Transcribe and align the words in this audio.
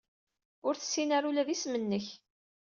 Ur 0.67 0.73
tessin 0.75 1.09
ara 1.17 1.29
ula 1.29 1.47
d 1.47 1.49
isem-nnek. 1.55 2.07